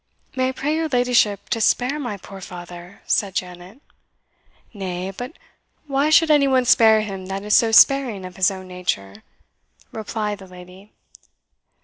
"May 0.35 0.49
I 0.49 0.51
pray 0.51 0.73
your 0.75 0.87
ladyship 0.87 1.47
to 1.49 1.61
spare 1.61 1.99
my 1.99 2.17
poor 2.17 2.41
father?" 2.41 3.03
said 3.05 3.35
Janet. 3.35 3.81
"Nay, 4.73 5.11
but 5.15 5.37
why 5.85 6.09
should 6.09 6.31
any 6.31 6.47
one 6.47 6.65
spare 6.65 7.01
him 7.01 7.27
that 7.27 7.43
is 7.43 7.55
so 7.55 7.71
sparing 7.71 8.25
of 8.25 8.35
his 8.35 8.49
own 8.49 8.67
nature?" 8.67 9.21
replied 9.91 10.39
the 10.39 10.47
lady. 10.47 10.91